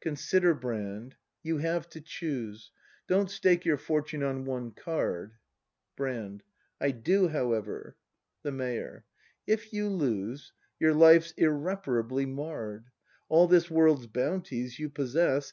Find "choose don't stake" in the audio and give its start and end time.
2.00-3.64